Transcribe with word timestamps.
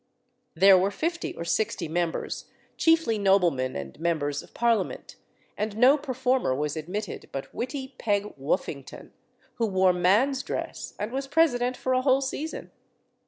There 0.55 0.79
were 0.79 0.89
fifty 0.89 1.35
or 1.35 1.45
sixty 1.45 1.87
members, 1.87 2.45
chiefly 2.75 3.19
noblemen 3.19 3.75
and 3.75 3.99
members 3.99 4.41
of 4.41 4.51
Parliament, 4.51 5.15
and 5.55 5.77
no 5.77 5.95
performer 5.95 6.55
was 6.55 6.75
admitted 6.75 7.29
but 7.31 7.53
witty 7.53 7.93
Peg 7.99 8.33
Woffington, 8.35 9.11
who 9.57 9.67
wore 9.67 9.93
man's 9.93 10.41
dress, 10.41 10.95
and 10.97 11.11
was 11.11 11.27
president 11.27 11.77
for 11.77 11.93
a 11.93 12.01
whole 12.01 12.21
season. 12.21 12.71